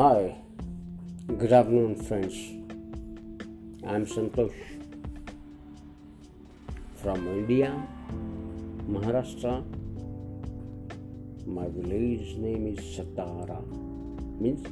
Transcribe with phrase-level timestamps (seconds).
[0.00, 0.34] Hi,
[1.28, 2.34] good afternoon, friends.
[3.86, 4.60] I'm Santosh
[6.96, 7.68] from India,
[8.88, 9.62] Maharashtra.
[11.46, 13.58] My village name is Satara,
[14.40, 14.62] means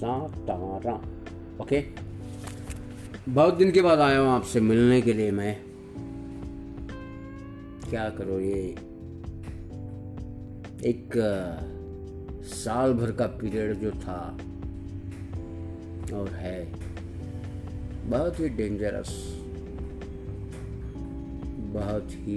[0.00, 0.96] Satara.
[1.60, 1.82] Okay?
[3.28, 5.54] बहुत दिन के बाद आया हूँ आपसे मिलने के लिए मैं
[7.90, 8.64] क्या करो ये
[10.90, 11.16] एक
[12.54, 14.18] साल भर का पीरियड जो था
[16.12, 16.72] और है।
[18.10, 19.40] बहुत ही डेंजरस
[21.74, 22.36] बहुत ही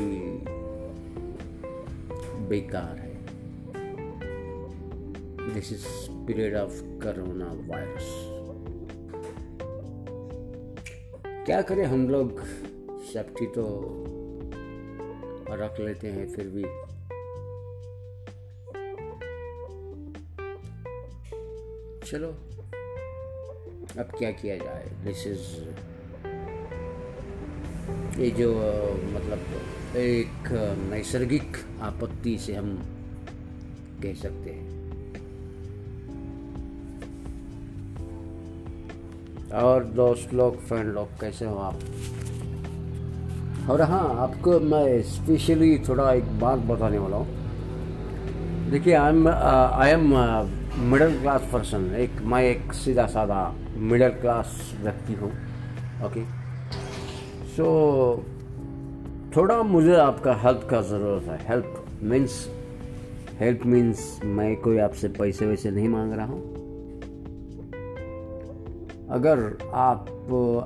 [2.48, 3.18] बेकार है।
[5.54, 8.34] This is period of corona virus
[11.46, 12.42] क्या करें हम लोग?
[13.02, 13.94] सेफ्टी तो
[15.50, 16.64] रख लेते हैं फिर भी।
[22.08, 22.57] चलो।
[24.00, 24.90] अब क्या किया जाए?
[25.04, 25.46] दिस इज़
[28.20, 28.52] ये जो
[29.14, 29.40] मतलब
[29.98, 30.50] एक
[30.92, 32.70] नैसर्गिक आपत्ति से हम
[34.04, 34.66] कह सकते हैं।
[39.62, 41.80] और दोस्त लोग फ्रेंड लोग, कैसे हो आप?
[43.70, 49.90] और हाँ आपको मैं स्पेशली थोड़ा एक बात बताने वाला हूँ। देखिए I am I
[49.90, 50.14] am
[50.80, 53.40] middle class person, एक, मैं एक सीधा साधा
[53.78, 55.30] मिडिल क्लास व्यक्ति हूँ
[56.06, 56.24] ओके
[57.56, 57.66] सो
[59.36, 62.38] थोड़ा मुझे आपका हेल्प का ज़रूरत है। हेल्प मीन्स
[63.40, 66.42] हेल्प मीन्स मैं कोई आपसे पैसे वैसे नहीं मांग रहा हूँ।
[69.10, 70.10] अगर आप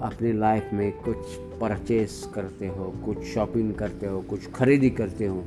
[0.03, 5.43] अपनी लाइफ में कुछ परचेस करते हो, कुछ शॉपिंग करते हो, कुछ खरीदी करते हो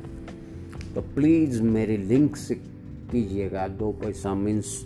[0.95, 2.55] तो प्लीज़ मेरे लिंक से
[3.11, 4.85] कीजिएगा, दो पैसा मीन्स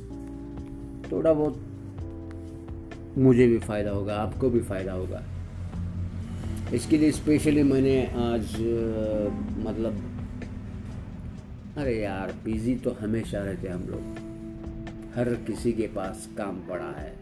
[1.12, 5.23] थोड़ा बहुत मुझे भी फ़ायदा होगा, आपको भी फ़ायदा होगा।
[6.73, 8.55] इसके लिए स्पेशली मैंने आज
[9.66, 10.02] मतलब
[11.77, 14.02] अरे यार बिज़ी तो हमेशा रहते हम लोग।
[15.16, 17.17] हर किसी के पास काम पड़ा है।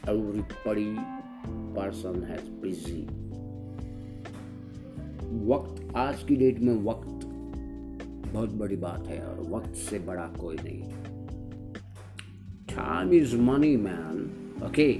[0.00, 0.90] everybody
[1.74, 3.00] person has busy
[5.48, 7.19] वक्त, आज की डेट में वक्त
[8.32, 10.82] बहुत बड़ी बात है और वक्त से बड़ा कोई नहीं।
[12.76, 14.30] Time is money man
[14.66, 14.98] okay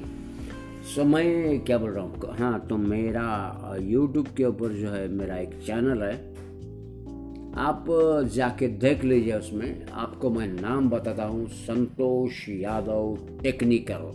[0.85, 2.37] so मैं क्या बोल रहा हूँ?
[2.39, 6.31] हाँ तो मेरा यूट्यूब के ऊपर जो है मेरा एक चैनल है।
[7.57, 7.85] आप
[8.35, 14.11] जाके देख लीजिए उसमें। आपको मैं नाम बताता हूँ। संतोष यादव टेक्निकल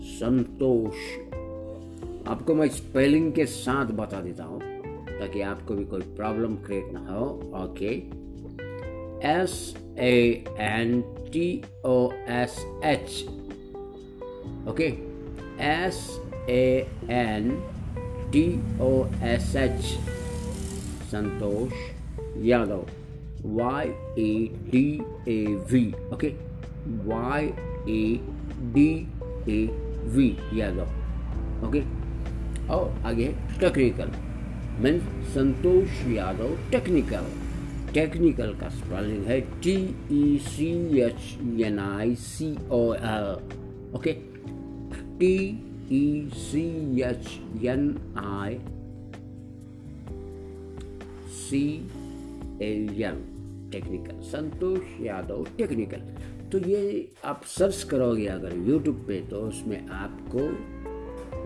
[0.00, 0.94] संतोष।
[2.28, 4.77] आपको मैं स्पेलिंग के साथ बता देता हूँ।
[5.18, 7.26] ताकि आपको भी कोई प्रॉब्लम क्रिएट ना हो
[7.62, 7.94] okay
[9.28, 9.52] S
[9.98, 11.00] A N
[11.32, 11.46] T
[11.86, 11.96] O
[12.32, 13.24] S H
[14.68, 14.86] okay
[15.66, 15.98] S
[16.50, 17.50] A N
[18.32, 18.44] T
[18.80, 18.92] O
[19.24, 19.82] S H
[21.10, 21.72] Santosh
[22.46, 22.86] Yadav
[23.56, 24.30] Y A
[24.70, 24.86] D
[25.28, 26.28] A V okay
[27.06, 27.46] Y
[27.88, 28.02] A
[28.74, 28.88] D
[29.48, 29.60] A
[30.14, 31.82] V Yadav okay
[32.72, 34.10] और आगे technical
[34.82, 37.24] means Santosh Yadav technical
[37.94, 39.74] technical का spelling है T
[40.12, 40.68] E C
[41.00, 43.26] H N I C O L
[43.96, 44.12] okay
[45.18, 45.34] T
[45.92, 46.62] E C
[47.02, 47.28] H
[47.64, 47.88] N
[48.24, 48.58] I
[51.40, 51.64] C
[52.62, 53.22] L N
[53.72, 56.02] technical Santosh Yadav technical
[56.52, 60.48] तो ये आप search करोगे अगर YouTube पे तो उसमें आपको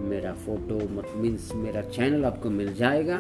[0.01, 0.79] मेरा फ़ोटो
[1.21, 3.19] मीन्स मेरा चैनल आपको मिल जाएगा।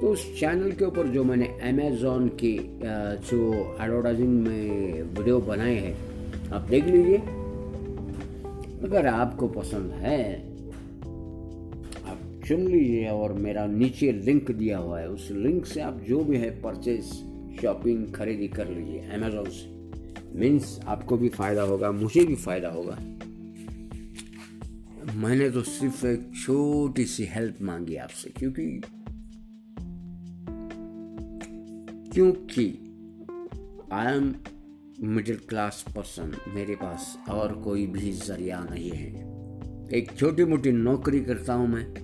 [0.00, 3.38] तो उस चैनल के ऊपर जो मैंने अमेजोन की जो
[3.80, 5.96] एडवर्टाइजिंग में वीडियो बनाए हैं,
[6.52, 7.16] आप देख लीजिए।
[8.84, 10.20] अगर आपको पसंद है,
[12.04, 16.22] आप चुन लीजिए और मेरा नीचे लिंक दिया हुआ है, उस लिंक से आप जो
[16.24, 17.12] भी है परचेज
[17.60, 19.76] शॉपिंग खरीदी कर लीजिए अमेजोन से।
[20.38, 22.98] मीन्स आपको भी फ़ायदा होगा, मुझे भी फ़ायदा होगा।
[25.14, 28.80] मैंने तो सिर्फ़ एक छोटी सी हेल्प मांगी आपसे, क्योंकि
[32.12, 32.66] क्योंकि
[33.92, 34.34] I am
[35.00, 39.14] middle class person मेरे पास और कोई भी ज़रिया नहीं है।
[39.98, 41.94] एक छोटी मोटी नौकरी करता हूँ मैं।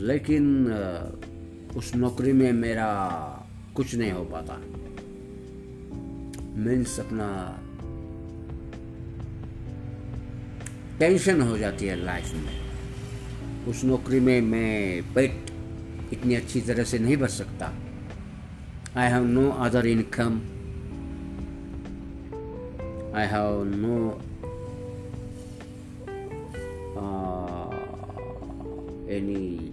[0.00, 0.72] लेकिन
[1.76, 3.10] उस नौकरी में मेरा
[3.74, 4.60] कुछ नहीं हो पाता।
[6.54, 7.58] मीन्स अपना
[11.00, 15.50] टेंशन हो जाती है लाइफ में उस नौकरी में मैं पेट
[16.12, 17.72] इतनी अच्छी तरह से नहीं भर सकता
[19.00, 20.40] I have no other income
[23.16, 23.98] I have no
[29.14, 29.70] any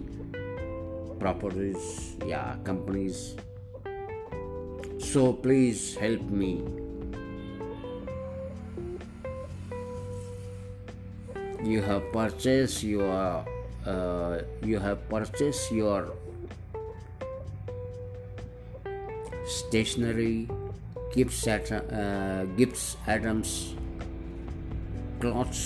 [1.18, 3.34] properties, yeah, companies.
[5.00, 6.77] So please help me.
[11.68, 13.44] You have purchased your
[13.86, 16.14] uh, you have purchased your
[19.46, 20.48] stationery
[21.14, 23.74] gifts at uh, gifts items
[25.20, 25.60] clothes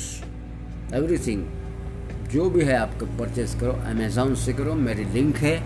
[0.93, 1.47] everything
[2.33, 5.57] जो भी है आपको purchase करो Amazon से करो मेरी link है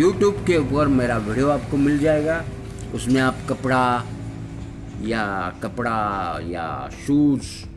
[0.00, 2.44] YouTube के ऊपर मेरा वीडियो आपको मिल जाएगा
[2.94, 3.84] उसमें आप कपड़ा
[5.08, 5.24] या
[5.62, 5.98] कपड़ा
[6.50, 6.68] या
[7.06, 7.69] shoes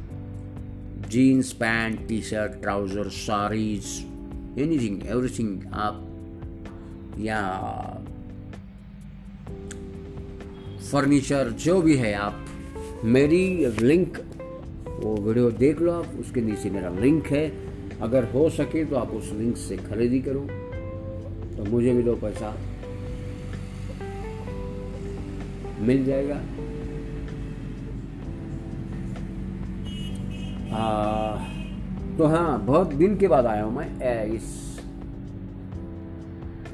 [1.14, 3.86] jeans pant T shirt trouser saris
[4.60, 7.42] anything everything आप या
[10.92, 12.46] फर्नीचर जो भी है आप,
[13.06, 13.46] मेरी
[13.82, 14.18] लिंक
[14.90, 17.46] वो वीडियो देख लो आप, उसके नीचे मेरा लिंक है।
[18.02, 20.40] अगर हो सके तो आप उस लिंक से खरीदी करो।
[21.58, 22.56] तो मुझे भी दो पैसा
[25.82, 26.42] मिल जाएगा।
[30.74, 31.36] आ,
[32.18, 34.82] तो हाँ बहुत दिन के बाद आया हूँ मैं ए, इस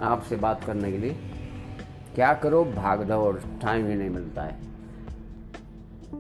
[0.02, 1.16] आपसे बात करने के लिए।
[2.16, 4.58] क्या करो भाग दौड़ टाइम ही नहीं मिलता है।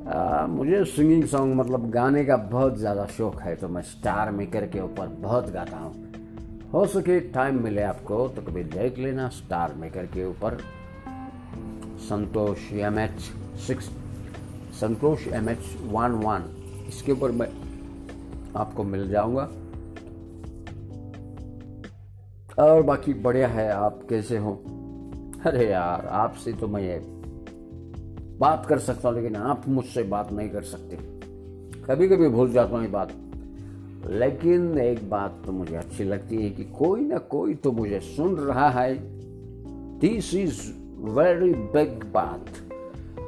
[0.07, 4.65] आ, मुझे सिंगिंग सॉन्ग मतलब गाने का बहुत ज़्यादा शौक है तो मैं स्टार मेकर
[4.67, 5.93] के ऊपर बहुत गाता हूँ।
[6.73, 10.57] हो सके टाइम मिले आपको तो कभी देख लेना स्टार मेकर के ऊपर।
[12.09, 13.19] Santosh M H
[13.67, 13.89] six
[14.79, 16.43] Santosh M H one one
[16.87, 17.47] इसके ऊपर मैं
[18.57, 19.51] आपको मिल जाऊँगा।
[22.63, 24.63] और बाकी बढ़िया है, आप कैसे हो?
[25.45, 27.01] अरे यार, आपसे तो मैं
[28.39, 30.95] बात कर सकता हूँ, लेकिन आप मुझसे बात नहीं कर सकते।
[31.87, 33.13] कभी कभी भूल जाता हूँ ये बात।
[34.09, 38.35] लेकिन एक बात तो मुझे अच्छी लगती है कि कोई ना कोई तो मुझे सुन
[38.35, 38.99] रहा है।
[39.99, 40.61] दिस इज़
[40.97, 42.45] वेरी बिग बात।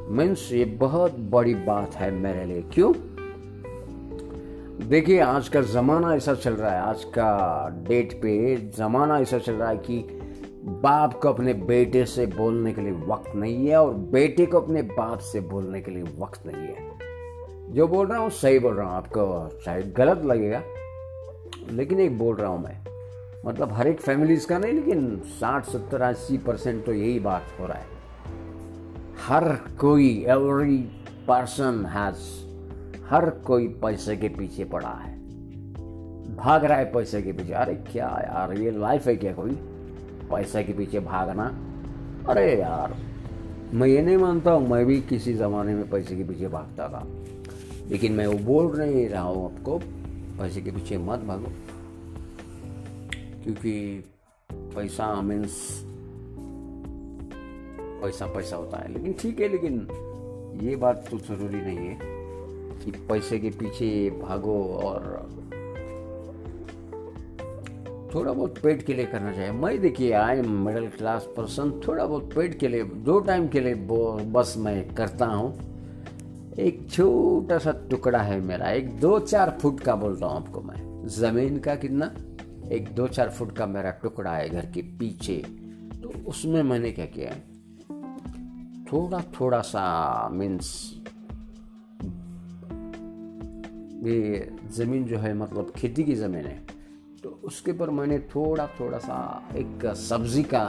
[0.09, 2.93] मीन्स ये बहुत बड़ी बात है मेरे लिए। क्यों?
[4.79, 9.53] देखिए, आज का ज़माना ऐसा चल रहा है, आज का डेट पे ज़माना ऐसा चल
[9.53, 9.97] रहा है कि
[10.63, 14.81] बाप को अपने बेटे से बोलने के लिए वक्त नहीं है और बेटे को अपने
[14.81, 18.87] बाप से बोलने के लिए वक्त नहीं है। जो बोल रहा हूँ, सही बोल रहा
[18.87, 20.61] हूँ, आपको शायद गलत लगेगा,
[21.71, 22.85] लेकिन एक बोल रहा हूँ मैं।
[23.45, 27.65] मतलब हर एक फैमिलीज़ का नहीं, लेकिन साठ, सत्तर, अस्सी परसेंट तो यही बात हो
[27.65, 27.87] रहा है।
[29.27, 30.77] हर कोई एवरी
[31.27, 32.50] पर्सन हैज़
[33.11, 35.21] हर कोई पैसे के पीछे पड़ा है।
[36.35, 39.51] भाग रहा है पैसे के पीछे। अरे क्या यार, ये लाइफ है क्या कोई?
[40.31, 41.55] पैसे के पीछे भागना?
[42.29, 42.95] अरे यार,
[43.73, 47.07] मैं ये नहीं मानता हूँ, मैं भी किसी ज़माने में पैसे के पीछे भागता था।
[47.87, 49.77] लेकिन मैं वो बोल नहीं रहा हूँ आपको,
[50.39, 51.47] पैसे के पीछे मत भागो।
[53.43, 54.03] क्योंकि
[54.53, 55.83] पैसा मीन्स
[58.03, 59.87] पैसा पैसा होता है। लेकिन ठीक है, लेकिन
[60.61, 62.20] ये बात तो ज़रूरी नहीं है।
[62.83, 65.29] कि पैसे के पीछे भागो और
[68.15, 72.05] थोड़ा बहुत पेट के लिए करना चाहिए। मैं देखिए I am middle class person थोड़ा
[72.05, 73.75] बहुत पेट के लिए, दो टाइम के लिए
[74.31, 75.53] बस मैं करता हूँ।
[76.59, 81.07] एक छोटा सा टुकड़ा है मेरा, एक दो चार फुट का बोलता हूँ आपको मैं।
[81.07, 82.11] ज़मीन का कितना?
[82.71, 85.37] एक दो चार फुट का मेरा टुकड़ा है घर के पीछे।
[86.03, 87.31] तो उसमें मैंने क्या किया?
[88.93, 91.00] थोड़ा थोड़ा सा मीन्स
[94.03, 96.57] ये ज़मीन जो है मतलब खेती की ज़मीन है
[97.23, 99.17] तो उसके ऊपर मैंने थोड़ा थोड़ा सा
[99.55, 100.63] एक सब्ज़ी का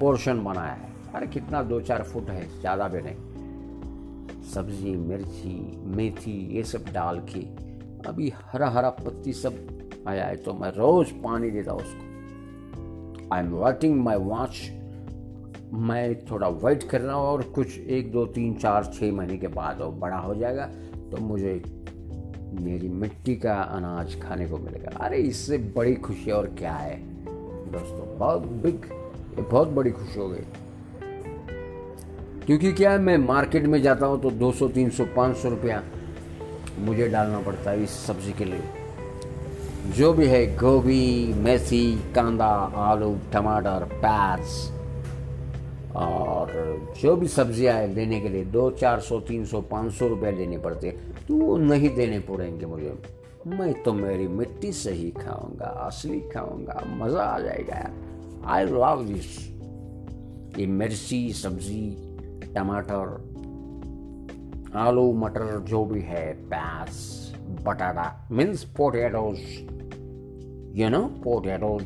[0.00, 6.38] पोर्शन बनाया है। अरे कितना, दो चार फुट है, ज़्यादा भी नहीं। सब्ज़ी, मिर्ची, मेथी,
[6.56, 7.40] ये सब डाल के
[8.08, 13.40] अभी हरा हरा पत्ती सब आया है तो मैं रोज पानी देता हूँ उसको। I
[13.40, 14.60] am waiting my watch
[15.84, 19.48] मैं थोड़ा वेट कर रहा हूँ और कुछ एक, दो, तीन, चार छः महीने के
[19.50, 20.66] बाद वो बड़ा हो जाएगा
[21.10, 21.62] तो मुझे
[22.60, 26.96] मेरी मिट्टी का अनाज खाने को मिलेगा। अरे, इससे बड़ी खुशी और क्या है?
[27.72, 28.80] दोस्तों, बहुत बिग
[29.40, 30.44] बहुत बड़ी खुशी हो गई।
[32.46, 35.82] क्योंकि क्या है, मैं मार्केट में जाता हूँ तो 200 300 500 रुपया
[36.78, 38.62] मुझे डालना पड़ता है इस सब्ज़ी के लिए।
[39.96, 44.40] जो भी है, गोभी, मेथी, कांदा, आलू, टमाटर, प्याज,
[45.96, 46.52] और
[47.02, 50.32] जो भी सब्ज़ियाँ है लेने के लिए दो, चार सौ, तीन सौ, पाँच सौ रुपये
[50.32, 50.96] लेने पड़ते
[51.28, 52.98] तो नहीं देने पड़ेंगे मुझे।
[53.46, 57.92] मैं तो मेरी मिट्टी से ही खाऊँगा, असली खाऊँगा। मज़ा आ जाएगा यार।
[58.46, 59.38] आई लव दिस
[60.58, 61.90] ये मिर्ची, सब्ज़ी,
[62.54, 63.06] टमाटर,
[64.76, 66.90] आलू, मटर, जो भी है, प्याज,
[67.64, 69.38] बटाटा means potatoes
[70.78, 71.84] you know potatoes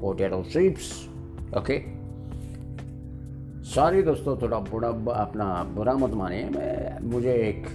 [0.00, 0.90] potato chips
[1.58, 1.78] okay
[3.64, 7.66] sorry दोस्तों, थोड़ा बुरा, अपना बुरा मत मानिए। मैं, मुझे एक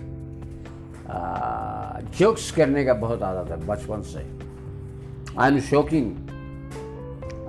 [2.18, 4.26] जोक्स करने का बहुत आदत है बचपन से।
[5.40, 6.08] I am shocking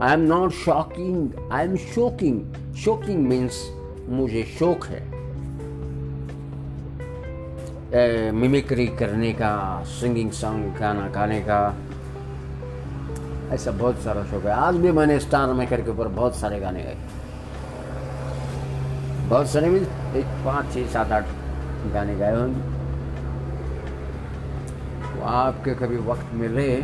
[0.00, 3.62] I am not shocking I am shocking shocking means
[4.08, 5.02] मुझे शौक है।
[8.32, 9.52] मिमिक्री करने का
[9.88, 11.58] सिंगिंग सॉन्ग गाना गाने का,
[13.54, 16.82] ऐसा बहुत सारा शौक है। आज भी मैंने स्टार मेकर के ऊपर बहुत सारे गाने
[16.82, 16.96] गाए।
[19.28, 19.82] बहुत सारे मीन
[20.16, 21.24] एक पाँच, छः, सात, आठ
[21.92, 22.60] गाने गाए होंगे।
[25.24, 26.76] आपके कभी वक्त मिले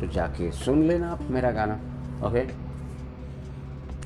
[0.00, 1.74] तो जाके सुन लेना आप मेरा गाना
[2.26, 2.66] ओके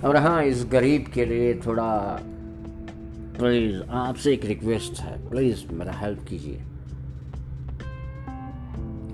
[0.06, 2.20] और हाँ इस गरीब के लिए थोड़ा
[3.38, 6.62] प्लीज़ आपसे एक रिक्वेस्ट है प्लीज़ मेरा हेल्प कीजिए।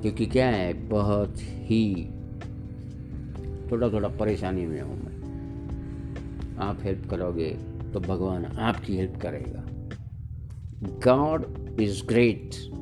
[0.02, 2.11] क्योंकि क्या है, बहुत ही
[3.71, 5.16] थोड़ा थोड़ा परेशानी में हूँ मैं।
[6.59, 7.49] आप हेल्प करोगे
[7.93, 9.62] तो भगवान आपकी हेल्प करेगा।
[11.12, 11.47] गॉड
[11.81, 12.75] इज़ ग्रेट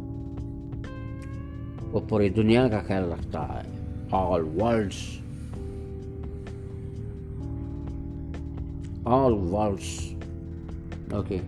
[1.95, 3.65] वो पूरी दुनिया का ख्याल रखता है।
[4.13, 4.97] All worlds
[9.07, 9.91] all worlds
[11.15, 11.39] okay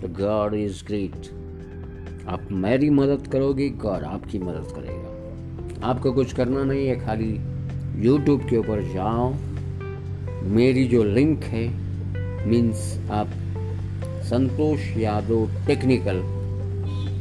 [0.00, 1.30] तो गॉड इज़ ग्रेट
[2.28, 7.32] आप मेरी मदद करोगे गॉड आपकी मदद करेगा। आपको कुछ करना नहीं है, खाली
[8.06, 9.32] यूट्यूब के ऊपर जाओ।
[10.54, 11.66] मेरी जो लिंक है
[12.48, 13.28] मीन्स आप
[14.24, 16.22] संतोष यादव टेक्निकल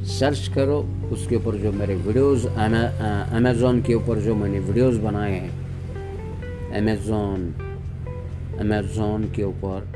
[0.03, 0.77] सर्च करो,
[1.11, 5.51] उसके ऊपर जो मेरे वीडियोस अमेज़ोन के ऊपर जो मैंने वीडियोस बनाए हैं
[6.77, 7.53] अमेज़ोन
[8.61, 9.91] अमेज़ोन के ऊपर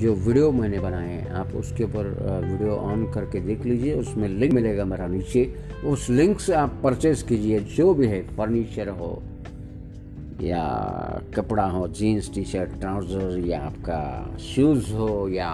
[0.00, 2.06] जो वीडियो मैंने बनाए हैं, आप उसके ऊपर
[2.44, 5.42] वीडियो ऑन करके देख लीजिए, उसमें लिंक मिलेगा मेरा नीचे।
[5.86, 9.22] उस लिंक से आप परचेज़ कीजिए, जो भी है फर्नीचर हो,
[10.42, 10.62] या
[11.34, 15.50] कपड़ा हो जीन्स टी शर्ट ट्राउज़र या आपका शूज़ हो, या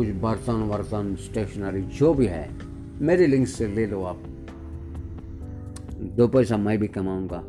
[0.00, 2.50] कुछ बर्तन वर्तन स्टेशनरी जो भी है,
[3.00, 4.22] मेरे लिंक से ले लो आप।
[5.94, 7.42] दो पैसा मैं भी कमाऊँगा।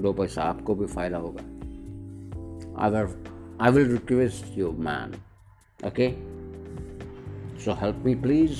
[0.00, 1.42] दो पैसा आपको भी फ़ायदा होगा।
[2.86, 3.24] अगर
[3.60, 5.14] I will request you man
[5.86, 6.10] okay
[7.58, 8.56] so help me please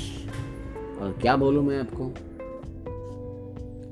[1.01, 2.05] और क्या बोलूँ मैं आपको?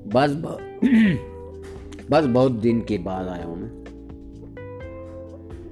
[0.09, 0.30] बस
[2.11, 3.87] बस बहुत दिन के बाद आया हूँ मैं।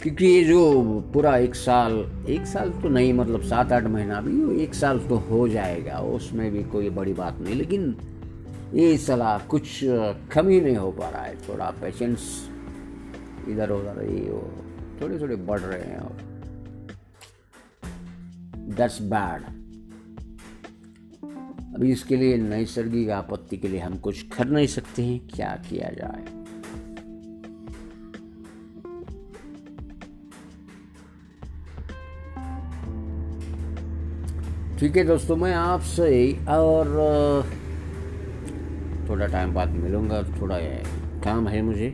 [0.04, 0.82] क्योंकि ये जो
[1.12, 1.92] पूरा एक साल
[2.28, 6.50] एक साल तो नहीं मतलब सात आठ महीना भी एक साल तो हो जाएगा, उसमें
[6.52, 7.96] भी कोई बड़ी बात नहीं। लेकिन
[8.74, 9.80] ये सलाह कुछ
[10.32, 12.22] कम ही नहीं हो पा रहा है। थोड़ा पेशेंट्स
[13.48, 14.52] इधर उधर ये वो
[15.00, 16.16] थोड़े थोड़े बढ़ रहे हैं और
[18.76, 19.52] दैट्स बैड
[21.74, 25.90] अभी इसके लिए नैसर्गिक आपत्ति के लिए हम कुछ कर नहीं सकते हैं, क्या किया
[25.94, 26.43] जाए?
[34.84, 36.08] ठीक है दोस्तों, मैं आपसे
[36.48, 36.88] और
[39.08, 40.58] थोड़ा टाइम बाद मिलूँगा, थोड़ा
[41.24, 41.88] काम है मुझे।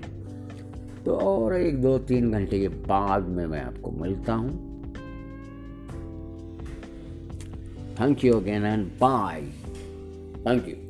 [1.04, 4.50] तो और एक दो तीन घंटे के बाद में मैं आपको मिलता हूँ।
[8.00, 9.42] Thank you again and bye
[10.46, 10.89] thank you.